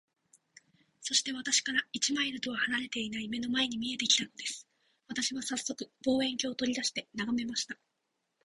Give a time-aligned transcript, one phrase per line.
[1.01, 4.67] そして、私から一マイルとは離れていない眼の前に見えて来たのです。
[5.07, 7.77] 私はさっそく、望遠鏡を取り出して眺めました。